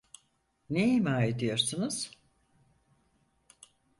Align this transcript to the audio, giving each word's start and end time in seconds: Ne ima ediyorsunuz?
Ne 0.69 0.83
ima 0.93 1.21
ediyorsunuz? 1.25 2.11